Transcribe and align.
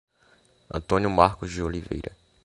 Antônio 0.67 1.11
Marcos 1.11 1.51
de 1.51 1.61
Oliveira 1.61 2.17